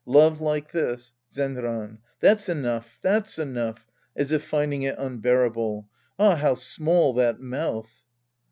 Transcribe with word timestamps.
Love 0.07 0.41
like 0.41 0.71
this— 0.71 1.13
Zenran. 1.31 1.95
That's 2.21 2.49
enough. 2.49 2.97
That's 3.03 3.37
enough. 3.37 3.85
{As 4.15 4.31
if 4.31 4.43
finding 4.43 4.81
it 4.81 4.95
unbearable!) 4.97 5.87
Ah, 6.17 6.37
how 6.37 6.55
small 6.55 7.13
that 7.13 7.39
mouth 7.39 8.01